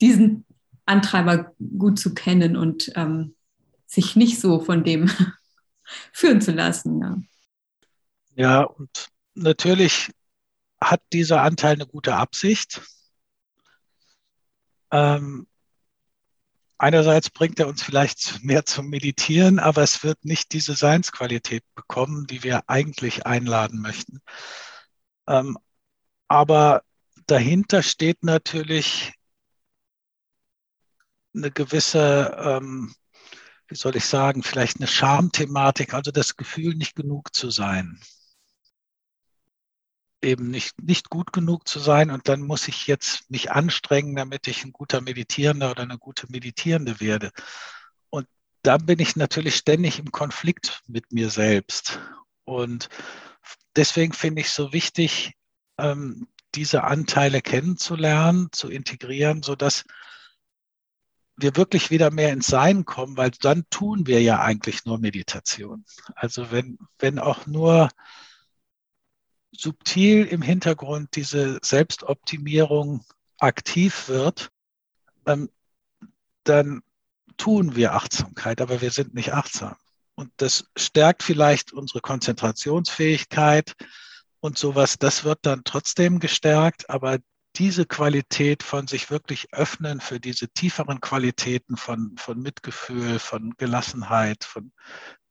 [0.00, 0.46] diesen
[0.86, 3.34] Antreiber gut zu kennen und ähm,
[3.88, 5.10] sich nicht so von dem
[6.12, 7.00] führen zu lassen.
[7.00, 7.16] Ja.
[8.36, 10.12] ja, und natürlich
[10.80, 12.82] hat dieser Anteil eine gute Absicht.
[14.92, 15.48] Ähm,
[16.76, 22.26] einerseits bringt er uns vielleicht mehr zum Meditieren, aber es wird nicht diese Seinsqualität bekommen,
[22.26, 24.20] die wir eigentlich einladen möchten.
[25.26, 25.58] Ähm,
[26.28, 26.82] aber
[27.26, 29.12] dahinter steht natürlich
[31.34, 32.94] eine gewisse, ähm,
[33.68, 38.00] wie soll ich sagen, vielleicht eine Schamthematik, also das Gefühl, nicht genug zu sein.
[40.22, 44.48] Eben nicht, nicht gut genug zu sein und dann muss ich jetzt mich anstrengen, damit
[44.48, 47.30] ich ein guter Meditierender oder eine gute Meditierende werde.
[48.10, 48.26] Und
[48.62, 52.00] da bin ich natürlich ständig im Konflikt mit mir selbst.
[52.44, 52.88] Und
[53.76, 55.34] deswegen finde ich es so wichtig,
[55.78, 59.84] ähm, diese Anteile kennenzulernen, zu integrieren, sodass
[61.38, 65.84] wir wirklich wieder mehr ins Sein kommen, weil dann tun wir ja eigentlich nur Meditation.
[66.14, 67.88] Also wenn, wenn auch nur
[69.52, 73.04] subtil im Hintergrund diese Selbstoptimierung
[73.38, 74.50] aktiv wird,
[75.26, 75.48] ähm,
[76.42, 76.82] dann
[77.36, 79.76] tun wir Achtsamkeit, aber wir sind nicht achtsam.
[80.16, 83.74] Und das stärkt vielleicht unsere Konzentrationsfähigkeit
[84.40, 84.98] und sowas.
[84.98, 87.18] Das wird dann trotzdem gestärkt, aber
[87.58, 94.44] diese Qualität von sich wirklich öffnen für diese tieferen Qualitäten von, von Mitgefühl, von Gelassenheit,
[94.44, 94.72] von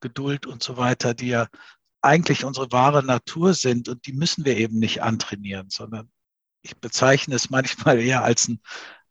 [0.01, 1.47] Geduld und so weiter, die ja
[2.01, 6.11] eigentlich unsere wahre Natur sind und die müssen wir eben nicht antrainieren, sondern
[6.61, 8.61] ich bezeichne es manchmal eher als ein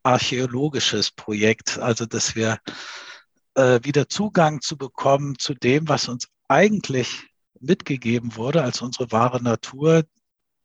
[0.03, 2.59] archäologisches Projekt, also dass wir
[3.55, 7.25] äh, wieder Zugang zu bekommen zu dem, was uns eigentlich
[7.61, 10.05] mitgegeben wurde als unsere wahre Natur,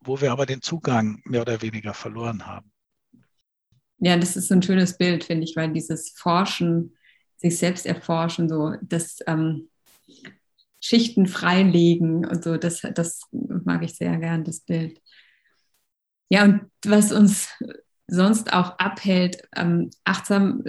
[0.02, 2.72] wo wir aber den Zugang mehr oder weniger verloren haben.
[4.00, 6.98] Ja, das ist so ein schönes Bild, finde ich, weil dieses Forschen,
[7.38, 9.70] sich selbst erforschen, so das ähm,
[10.80, 15.00] Schichten freilegen und so, das, das mag ich sehr gern, das Bild.
[16.30, 17.50] Ja, und was uns
[18.08, 20.64] sonst auch abhält, ähm, achtsam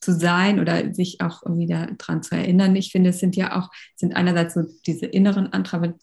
[0.00, 2.76] zu sein oder sich auch irgendwie daran zu erinnern.
[2.76, 5.94] Ich finde, es sind ja auch, sind einerseits so diese inneren Antreiber,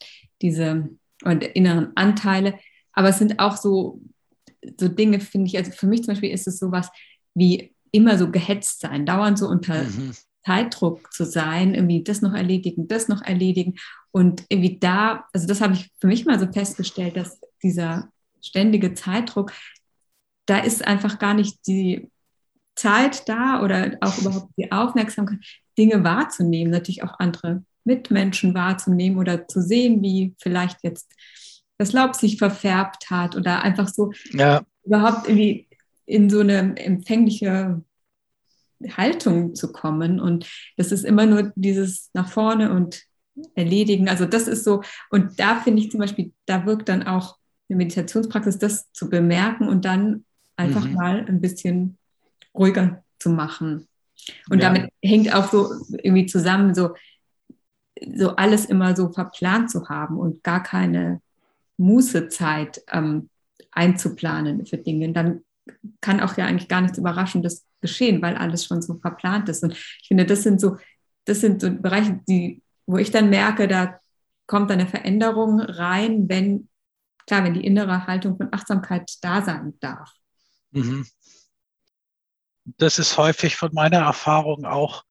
[0.41, 0.89] diese
[1.25, 2.57] und inneren Anteile.
[2.93, 4.01] Aber es sind auch so,
[4.79, 6.89] so Dinge, finde ich, also für mich zum Beispiel ist es sowas
[7.33, 10.13] wie immer so gehetzt sein, dauernd so unter mhm.
[10.45, 13.75] Zeitdruck zu sein, irgendwie das noch erledigen, das noch erledigen.
[14.11, 18.09] Und irgendwie da, also das habe ich für mich mal so festgestellt, dass dieser
[18.41, 19.51] ständige Zeitdruck,
[20.45, 22.09] da ist einfach gar nicht die
[22.75, 25.39] Zeit da oder auch überhaupt die Aufmerksamkeit,
[25.77, 31.11] Dinge wahrzunehmen, natürlich auch andere Mitmenschen wahrzunehmen oder zu sehen, wie vielleicht jetzt
[31.77, 34.61] das Laub sich verfärbt hat oder einfach so ja.
[34.83, 35.67] überhaupt irgendwie
[36.05, 37.81] in so eine empfängliche
[38.97, 40.19] Haltung zu kommen.
[40.19, 43.03] Und das ist immer nur dieses nach vorne und
[43.55, 44.07] erledigen.
[44.07, 47.37] Also das ist so, und da finde ich zum Beispiel, da wirkt dann auch
[47.69, 50.93] eine Meditationspraxis, das zu bemerken und dann einfach mhm.
[50.93, 51.97] mal ein bisschen
[52.53, 53.87] ruhiger zu machen.
[54.49, 54.69] Und ja.
[54.69, 55.69] damit hängt auch so
[56.01, 56.95] irgendwie zusammen, so
[58.15, 61.21] so alles immer so verplant zu haben und gar keine
[61.77, 63.29] Mußezeit ähm,
[63.71, 65.41] einzuplanen für Dinge, dann
[66.01, 69.63] kann auch ja eigentlich gar nichts Überraschendes geschehen, weil alles schon so verplant ist.
[69.63, 70.77] Und ich finde, das sind so,
[71.25, 73.99] das sind so Bereiche, die, wo ich dann merke, da
[74.47, 76.69] kommt eine Veränderung rein, wenn,
[77.25, 80.11] klar, wenn die innere Haltung von Achtsamkeit da sein darf.
[80.71, 81.05] Mhm.
[82.77, 85.03] Das ist häufig von meiner Erfahrung auch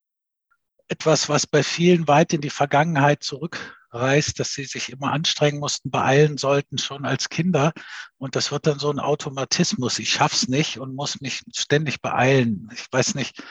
[0.94, 5.90] etwas, was bei vielen weit in die Vergangenheit zurückreist, dass sie sich immer anstrengen mussten,
[5.90, 7.72] beeilen sollten, schon als Kinder.
[8.16, 9.98] Und das wird dann so ein Automatismus.
[9.98, 12.68] Ich schaff's nicht und muss mich ständig beeilen.
[12.72, 13.42] Ich weiß nicht,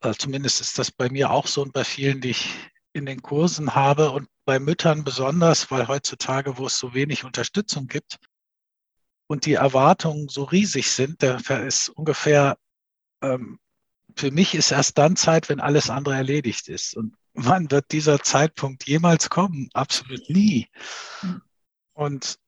[0.00, 2.48] äh, zumindest ist das bei mir auch so und bei vielen, die ich
[2.94, 7.86] in den Kursen habe und bei Müttern besonders, weil heutzutage, wo es so wenig Unterstützung
[7.86, 8.16] gibt
[9.26, 12.56] und die Erwartungen so riesig sind, da ist ungefähr
[13.22, 13.58] ähm,
[14.20, 16.94] für mich ist erst dann Zeit, wenn alles andere erledigt ist.
[16.94, 19.70] Und wann wird dieser Zeitpunkt jemals kommen?
[19.72, 20.68] Absolut nie.
[21.94, 22.38] Und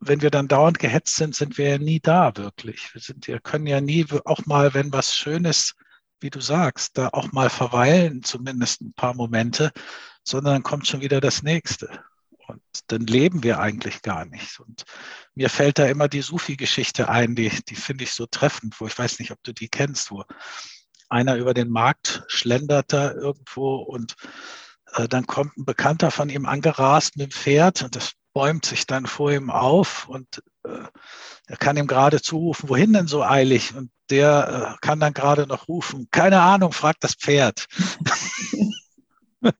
[0.00, 2.92] wenn wir dann dauernd gehetzt sind, sind wir ja nie da wirklich.
[2.92, 5.76] Wir, sind, wir können ja nie auch mal, wenn was Schönes,
[6.18, 9.70] wie du sagst, da auch mal verweilen, zumindest ein paar Momente,
[10.24, 12.04] sondern dann kommt schon wieder das nächste.
[12.48, 14.58] Und dann leben wir eigentlich gar nicht.
[14.58, 14.82] Und
[15.36, 18.98] mir fällt da immer die Sufi-Geschichte ein, die, die finde ich so treffend, wo ich
[18.98, 20.24] weiß nicht, ob du die kennst, wo
[21.12, 24.16] einer über den Markt schlendert da irgendwo und
[24.94, 28.86] äh, dann kommt ein Bekannter von ihm angerast mit dem Pferd und das bäumt sich
[28.86, 30.84] dann vor ihm auf und äh,
[31.46, 33.74] er kann ihm gerade zurufen, wohin denn so eilig?
[33.74, 37.66] Und der äh, kann dann gerade noch rufen, keine Ahnung, fragt das Pferd.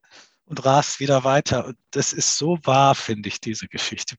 [0.53, 1.67] und rast wieder weiter.
[1.67, 4.17] Und das ist so wahr, finde ich, diese Geschichte.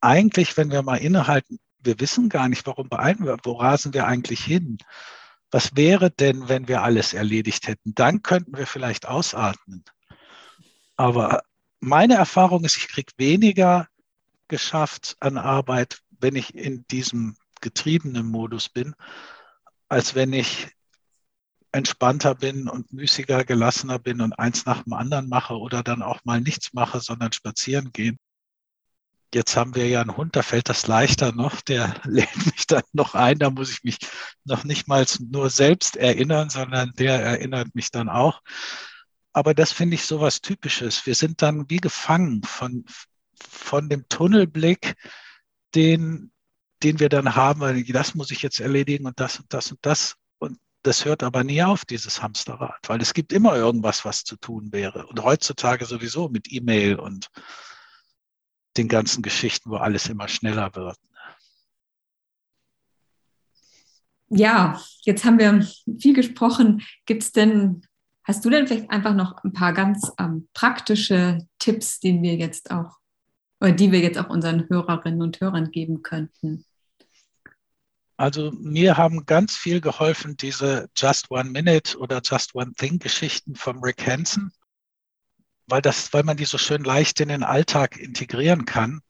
[0.00, 4.06] Eigentlich, wenn wir mal innehalten, wir wissen gar nicht, warum beeilen wir, wo rasen wir
[4.06, 4.78] eigentlich hin?
[5.50, 7.94] Was wäre denn, wenn wir alles erledigt hätten?
[7.94, 9.84] Dann könnten wir vielleicht ausatmen.
[10.96, 11.42] Aber
[11.80, 13.88] meine Erfahrung ist, ich kriege weniger
[14.48, 18.94] geschafft an Arbeit, wenn ich in diesem getriebenen Modus bin,
[19.88, 20.68] als wenn ich
[21.72, 26.24] entspannter bin und müßiger, gelassener bin und eins nach dem anderen mache oder dann auch
[26.24, 28.18] mal nichts mache, sondern spazieren gehen.
[29.32, 32.82] Jetzt haben wir ja einen Hund, da fällt das leichter noch, der lädt mich dann
[32.92, 33.98] noch ein, da muss ich mich
[34.44, 38.40] noch nicht mal nur selbst erinnern, sondern der erinnert mich dann auch.
[39.32, 41.06] Aber das finde ich so was Typisches.
[41.06, 42.84] Wir sind dann wie gefangen von,
[43.38, 44.96] von dem Tunnelblick,
[45.74, 46.32] den,
[46.82, 49.78] den wir dann haben, weil das muss ich jetzt erledigen und das und das und
[49.82, 50.16] das
[50.82, 54.72] das hört aber nie auf, dieses Hamsterrad, weil es gibt immer irgendwas, was zu tun
[54.72, 55.06] wäre.
[55.06, 57.28] Und heutzutage sowieso mit E-Mail und
[58.76, 60.96] den ganzen Geschichten, wo alles immer schneller wird.
[64.28, 65.66] Ja, jetzt haben wir
[65.98, 66.82] viel gesprochen.
[67.04, 67.82] Gibt es denn,
[68.22, 72.70] hast du denn vielleicht einfach noch ein paar ganz ähm, praktische Tipps, den wir jetzt
[72.70, 72.98] auch,
[73.60, 76.64] oder die wir jetzt auch unseren Hörerinnen und Hörern geben könnten?
[78.16, 83.56] Also mir haben ganz viel geholfen diese Just One Minute oder Just One Thing Geschichten
[83.56, 84.52] vom Rick Hansen,
[85.70, 89.00] weil das, weil man die so schön leicht in den Alltag integrieren kann.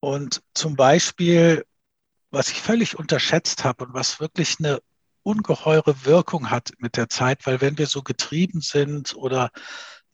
[0.00, 1.64] Und zum Beispiel,
[2.30, 4.80] was ich völlig unterschätzt habe und was wirklich eine
[5.22, 9.50] ungeheure Wirkung hat mit der Zeit, weil wenn wir so getrieben sind oder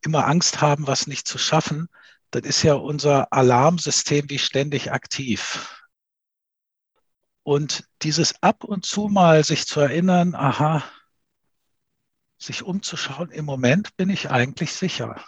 [0.05, 1.89] immer Angst haben, was nicht zu schaffen,
[2.31, 5.87] dann ist ja unser Alarmsystem wie ständig aktiv.
[7.43, 10.85] Und dieses ab und zu mal sich zu erinnern, aha,
[12.37, 15.25] sich umzuschauen, im Moment bin ich eigentlich sicher.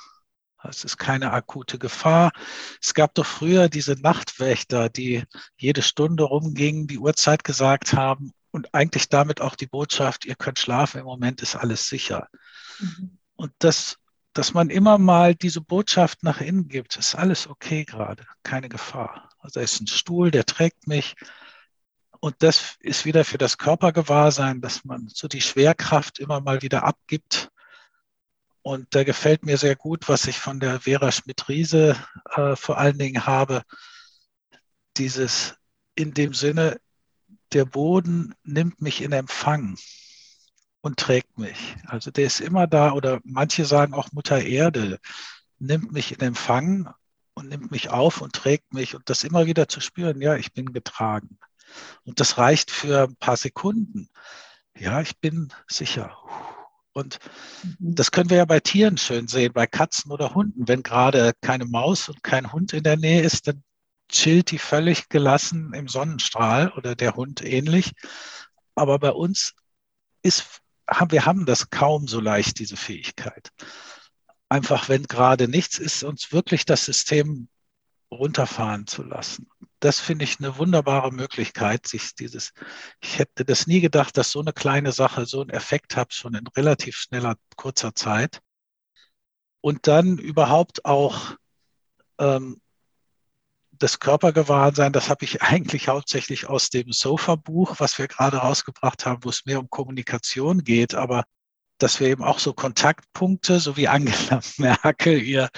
[0.68, 2.32] Es ist keine akute Gefahr.
[2.80, 5.24] Es gab doch früher diese Nachtwächter, die
[5.56, 10.58] jede Stunde rumgingen, die Uhrzeit gesagt haben und eigentlich damit auch die Botschaft, ihr könnt
[10.58, 12.28] schlafen, im Moment ist alles sicher.
[12.78, 13.18] Mhm.
[13.36, 13.96] Und das,
[14.32, 19.30] dass man immer mal diese Botschaft nach innen gibt, ist alles okay gerade, keine Gefahr.
[19.38, 21.16] Also da ist ein Stuhl, der trägt mich,
[22.20, 26.84] und das ist wieder für das Körpergewahrsein, dass man so die Schwerkraft immer mal wieder
[26.84, 27.49] abgibt.
[28.62, 31.96] Und da gefällt mir sehr gut, was ich von der Vera Schmidt-Riese
[32.34, 33.62] äh, vor allen Dingen habe.
[34.96, 35.54] Dieses
[35.94, 36.78] in dem Sinne,
[37.52, 39.76] der Boden nimmt mich in Empfang
[40.82, 41.76] und trägt mich.
[41.86, 44.98] Also der ist immer da oder manche sagen auch Mutter Erde
[45.58, 46.92] nimmt mich in Empfang
[47.34, 50.52] und nimmt mich auf und trägt mich und das immer wieder zu spüren, ja, ich
[50.52, 51.38] bin getragen.
[52.02, 54.10] Und das reicht für ein paar Sekunden.
[54.76, 56.16] Ja, ich bin sicher.
[56.92, 57.18] Und
[57.62, 57.94] mhm.
[57.94, 60.68] das können wir ja bei Tieren schön sehen, bei Katzen oder Hunden.
[60.68, 63.62] Wenn gerade keine Maus und kein Hund in der Nähe ist, dann
[64.08, 67.92] chillt die völlig gelassen im Sonnenstrahl oder der Hund ähnlich.
[68.74, 69.54] Aber bei uns
[70.22, 70.60] ist,
[71.08, 73.50] wir haben das kaum so leicht, diese Fähigkeit.
[74.48, 77.48] Einfach, wenn gerade nichts ist, uns wirklich das System
[78.10, 79.48] runterfahren zu lassen.
[79.80, 82.52] Das finde ich eine wunderbare Möglichkeit, sich dieses,
[83.00, 86.34] ich hätte das nie gedacht, dass so eine kleine Sache so einen Effekt hat, schon
[86.34, 88.40] in relativ schneller, kurzer Zeit.
[89.62, 91.36] Und dann überhaupt auch
[92.18, 92.60] ähm,
[93.80, 99.24] das Körpergewahrsein, das habe ich eigentlich hauptsächlich aus dem Sofa-Buch, was wir gerade rausgebracht haben,
[99.24, 101.24] wo es mehr um Kommunikation geht, aber
[101.78, 105.48] dass wir eben auch so Kontaktpunkte, so wie Angela Merkel ihr,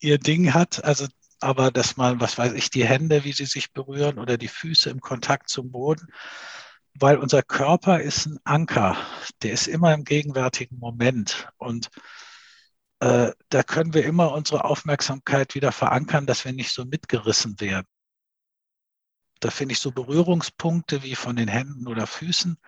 [0.00, 1.06] ihr Ding hat, also
[1.40, 4.90] aber dass man, was weiß ich, die Hände, wie sie sich berühren oder die Füße
[4.90, 6.08] im Kontakt zum Boden,
[6.94, 8.96] weil unser Körper ist ein Anker,
[9.42, 11.90] der ist immer im gegenwärtigen Moment und
[13.00, 17.86] äh, da können wir immer unsere Aufmerksamkeit wieder verankern, dass wir nicht so mitgerissen werden.
[19.40, 22.58] Da finde ich so Berührungspunkte wie von den Händen oder Füßen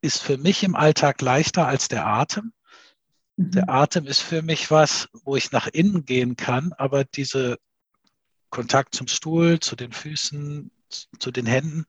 [0.00, 2.52] ist für mich im Alltag leichter als der Atem.
[3.36, 3.70] Der mhm.
[3.70, 7.58] Atem ist für mich was, wo ich nach innen gehen kann, aber diese
[8.54, 10.70] Kontakt zum Stuhl, zu den Füßen,
[11.18, 11.86] zu den Händen,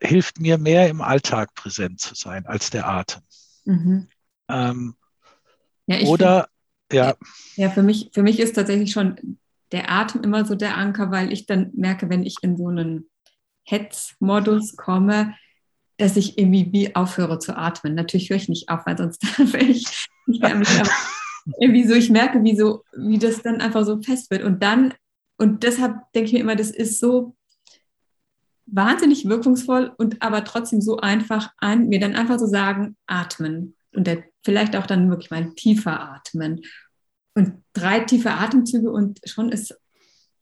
[0.00, 3.22] hilft mir mehr im Alltag präsent zu sein als der Atem.
[3.66, 4.08] Mhm.
[4.48, 4.94] Ähm,
[5.86, 6.48] ja, oder,
[6.88, 7.14] find, ja.
[7.56, 9.38] Ja, für mich, für mich ist tatsächlich schon
[9.70, 13.10] der Atem immer so der Anker, weil ich dann merke, wenn ich in so einen
[13.64, 15.34] Hetzmodus komme,
[15.98, 17.94] dass ich irgendwie wie aufhöre zu atmen.
[17.94, 19.22] Natürlich höre ich nicht auf, weil sonst
[19.52, 20.62] wäre ich, mich aber
[21.60, 24.42] irgendwie so, ich merke, wie so, wie das dann einfach so fest wird.
[24.42, 24.94] Und dann,
[25.36, 27.36] und deshalb denke ich mir immer, das ist so
[28.66, 33.76] wahnsinnig wirkungsvoll und aber trotzdem so einfach an, mir dann einfach so sagen, atmen.
[33.92, 36.62] Und der, vielleicht auch dann wirklich mal tiefer atmen.
[37.34, 39.78] Und drei tiefe Atemzüge und schon ist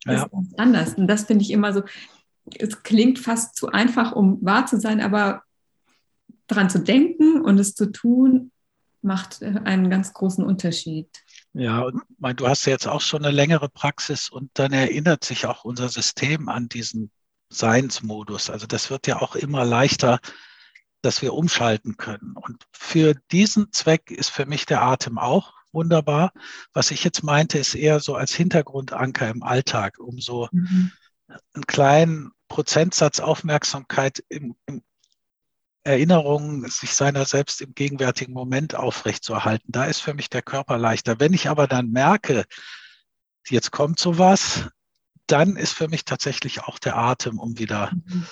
[0.05, 0.27] ja.
[0.29, 0.95] ganz anders.
[0.95, 1.83] Und das finde ich immer so,
[2.59, 5.43] es klingt fast zu einfach, um wahr zu sein, aber
[6.47, 8.51] daran zu denken und es zu tun,
[9.01, 11.09] macht einen ganz großen Unterschied.
[11.55, 15.25] Ja, und mein, du hast ja jetzt auch schon eine längere Praxis und dann erinnert
[15.25, 17.11] sich auch unser System an diesen
[17.51, 18.49] Seinsmodus.
[18.49, 20.19] Also das wird ja auch immer leichter,
[21.03, 22.35] dass wir umschalten können.
[22.37, 26.33] Und für diesen Zweck ist für mich der Atem auch wunderbar.
[26.73, 30.93] Was ich jetzt meinte, ist eher so als Hintergrundanker im Alltag, um so mhm.
[31.55, 34.83] einen kleinen Prozentsatz Aufmerksamkeit im, im
[35.85, 39.73] Erinnerung, sich seiner selbst im gegenwärtigen Moment aufrechtzuerhalten.
[39.73, 41.19] Da ist für mich der Körper leichter.
[41.19, 42.45] Wenn ich aber dann merke,
[43.49, 44.69] jetzt kommt sowas,
[45.27, 48.27] dann ist für mich tatsächlich auch der Atem, um wieder mhm.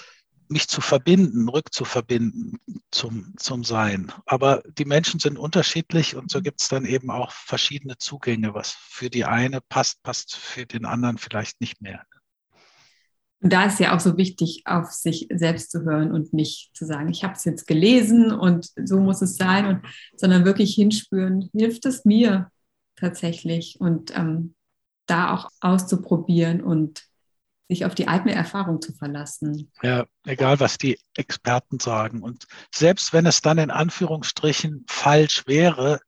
[0.48, 2.58] mich zu verbinden, rückzuverbinden
[2.90, 4.12] zum, zum Sein.
[4.26, 6.42] Aber die Menschen sind unterschiedlich und so mhm.
[6.44, 8.54] gibt es dann eben auch verschiedene Zugänge.
[8.54, 12.04] Was für die eine passt, passt für den anderen vielleicht nicht mehr.
[13.42, 16.84] Und da ist ja auch so wichtig, auf sich selbst zu hören und nicht zu
[16.84, 19.82] sagen, ich habe es jetzt gelesen und so muss es sein, und,
[20.16, 22.50] sondern wirklich hinspüren, hilft es mir
[22.96, 24.54] tatsächlich und ähm,
[25.06, 27.04] da auch auszuprobieren und
[27.68, 29.70] sich auf die eigene Erfahrung zu verlassen.
[29.82, 32.20] Ja, egal was die Experten sagen.
[32.20, 36.00] Und selbst wenn es dann in Anführungsstrichen falsch wäre,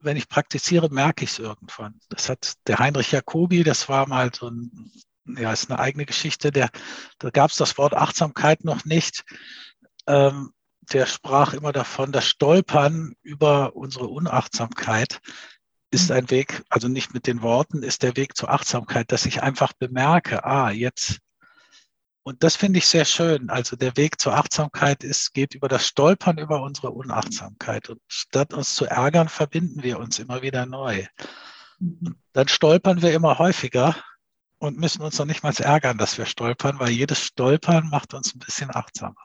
[0.00, 1.98] wenn ich praktiziere, merke ich es irgendwann.
[2.10, 4.92] Das hat der Heinrich Jacobi, das war mal so ein
[5.26, 6.50] ja, ist eine eigene Geschichte.
[6.50, 6.70] Der,
[7.18, 9.24] da gab es das Wort Achtsamkeit noch nicht.
[10.06, 10.52] Ähm,
[10.92, 15.20] der sprach immer davon, das Stolpern über unsere Unachtsamkeit
[15.90, 19.42] ist ein Weg, also nicht mit den Worten, ist der Weg zur Achtsamkeit, dass ich
[19.42, 21.20] einfach bemerke, ah, jetzt.
[22.24, 23.48] Und das finde ich sehr schön.
[23.50, 27.90] Also der Weg zur Achtsamkeit ist, geht über das Stolpern über unsere Unachtsamkeit.
[27.90, 31.06] Und statt uns zu ärgern, verbinden wir uns immer wieder neu.
[31.80, 32.16] Und mhm.
[32.32, 33.94] dann stolpern wir immer häufiger
[34.64, 38.34] und müssen uns noch nicht mal ärgern, dass wir stolpern, weil jedes Stolpern macht uns
[38.34, 39.20] ein bisschen achtsamer.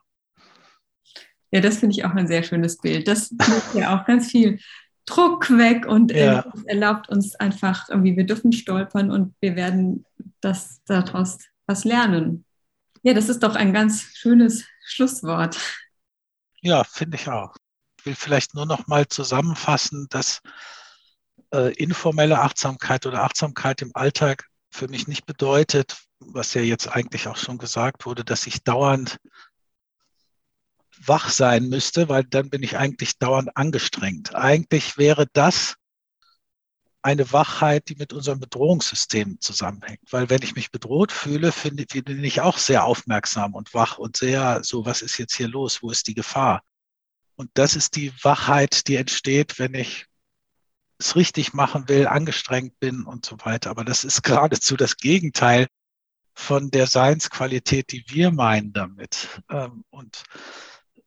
[1.51, 3.07] Ja, das finde ich auch ein sehr schönes Bild.
[3.07, 4.59] Das nimmt ja auch ganz viel
[5.05, 6.45] Druck weg und ja.
[6.65, 10.05] erlaubt uns einfach irgendwie, wir dürfen stolpern und wir werden
[10.41, 12.45] das daraus was lernen.
[13.01, 15.57] Ja, das ist doch ein ganz schönes Schlusswort.
[16.61, 17.55] Ja, finde ich auch.
[17.99, 20.41] Ich will vielleicht nur noch mal zusammenfassen, dass
[21.53, 27.27] äh, informelle Achtsamkeit oder Achtsamkeit im Alltag für mich nicht bedeutet, was ja jetzt eigentlich
[27.27, 29.17] auch schon gesagt wurde, dass ich dauernd
[31.05, 34.35] wach sein müsste, weil dann bin ich eigentlich dauernd angestrengt.
[34.35, 35.75] Eigentlich wäre das
[37.01, 40.01] eine Wachheit, die mit unserem Bedrohungssystem zusammenhängt.
[40.11, 44.17] Weil wenn ich mich bedroht fühle, finde, bin ich auch sehr aufmerksam und wach und
[44.17, 45.81] sehr so, was ist jetzt hier los?
[45.81, 46.61] Wo ist die Gefahr?
[47.35, 50.07] Und das ist die Wachheit, die entsteht, wenn ich
[50.99, 53.69] es richtig machen will, angestrengt bin und so weiter.
[53.69, 55.67] Aber das ist geradezu das Gegenteil
[56.35, 59.41] von der Seinsqualität, die wir meinen damit.
[59.49, 60.23] Ähm, und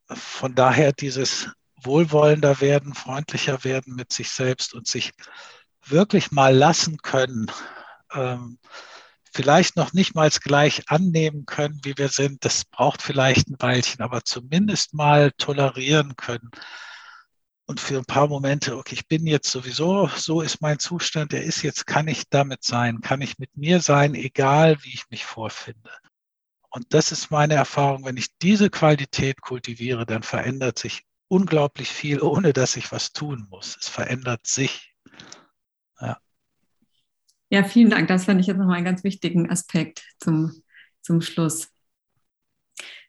[0.09, 1.51] von daher dieses
[1.83, 5.13] wohlwollender werden, freundlicher werden mit sich selbst und sich
[5.85, 7.51] wirklich mal lassen können,
[8.13, 8.59] ähm,
[9.33, 12.45] vielleicht noch nicht mal gleich annehmen können, wie wir sind.
[12.45, 16.51] Das braucht vielleicht ein Weilchen, aber zumindest mal tolerieren können
[17.73, 21.43] und für ein paar Momente, okay, ich bin jetzt sowieso, so ist mein Zustand, der
[21.43, 25.25] ist jetzt, kann ich damit sein, kann ich mit mir sein, egal wie ich mich
[25.25, 25.91] vorfinde.
[26.69, 32.21] Und das ist meine Erfahrung, wenn ich diese Qualität kultiviere, dann verändert sich unglaublich viel,
[32.21, 33.79] ohne dass ich was tun muss.
[33.81, 34.95] Es verändert sich.
[35.99, 36.19] Ja,
[37.49, 38.07] ja vielen Dank.
[38.07, 40.63] Das fand ich jetzt nochmal einen ganz wichtigen Aspekt zum,
[41.01, 41.71] zum Schluss.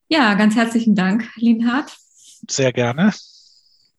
[0.07, 1.93] Ja, ganz herzlichen Dank, Linhard.
[2.49, 3.11] Sehr gerne.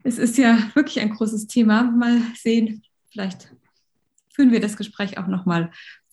[0.04, 1.82] Es ist ja wirklich ein großes Thema.
[1.82, 3.48] Mal sehen, vielleicht
[4.32, 5.70] führen wir das Gespräch auch noch mal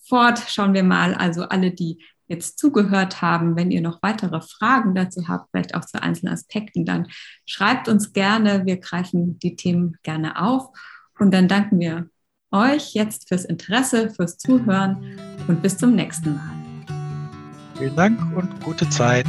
[0.08, 0.42] fort.
[0.48, 5.28] Schauen wir mal, also alle, die jetzt zugehört haben, wenn ihr noch weitere Fragen dazu
[5.28, 7.08] habt, vielleicht auch zu einzelnen Aspekten, dann
[7.46, 8.66] schreibt uns gerne.
[8.66, 10.70] Wir greifen die Themen gerne auf.
[11.20, 12.10] Und dann danken wir
[12.52, 15.20] euch jetzt fürs Interesse, fürs Zuhören
[15.50, 16.54] und bis zum nächsten Mal.
[17.78, 19.28] Vielen Dank und gute Zeit.